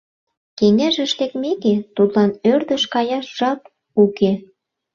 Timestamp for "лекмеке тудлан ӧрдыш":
1.19-2.83